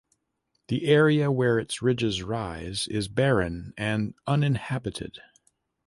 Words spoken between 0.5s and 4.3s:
The area where its ridges rise is barren and